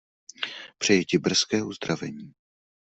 Přeji 0.77 1.05
ti 1.05 1.17
brzké 1.17 1.63
uzdravení. 1.63 2.33